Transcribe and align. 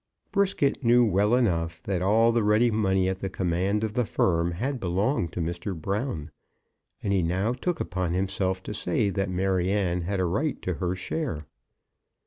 Brisket 0.31 0.83
knew 0.83 1.05
well 1.05 1.35
enough 1.35 1.83
that 1.83 2.01
all 2.01 2.31
the 2.31 2.43
ready 2.43 2.71
money 2.71 3.07
at 3.07 3.19
the 3.19 3.29
command 3.29 3.83
of 3.83 3.93
the 3.93 4.03
firm 4.03 4.53
had 4.53 4.79
belonged 4.79 5.31
to 5.33 5.41
Mr. 5.41 5.79
Brown, 5.79 6.31
and 7.03 7.13
he 7.13 7.21
now 7.21 7.53
took 7.53 7.79
upon 7.79 8.15
himself 8.15 8.63
to 8.63 8.73
say 8.73 9.11
that 9.11 9.29
Maryanne 9.29 10.01
had 10.01 10.19
a 10.19 10.25
right 10.25 10.59
to 10.63 10.73
her 10.81 10.95
share. 10.95 11.45